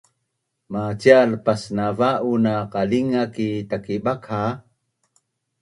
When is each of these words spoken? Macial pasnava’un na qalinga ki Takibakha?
Macial 0.73 1.31
pasnava’un 1.45 2.39
na 2.45 2.53
qalinga 2.73 3.23
ki 3.33 3.49
Takibakha? 3.69 4.41